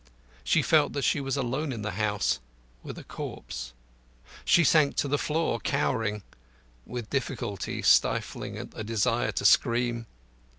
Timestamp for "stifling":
7.83-8.57